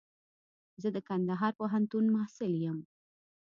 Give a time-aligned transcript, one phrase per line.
[0.81, 2.79] زه د کندهار پوهنتون محصل يم.